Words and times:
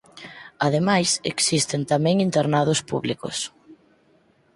Ademais 0.67 1.09
existen 1.31 1.81
tamén 1.91 2.15
internados 2.27 2.79
públicos. 2.89 3.37